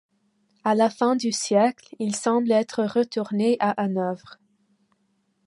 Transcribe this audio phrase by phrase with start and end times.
[0.63, 4.39] À la fin du siècle, il semble être retourné à Hanovre.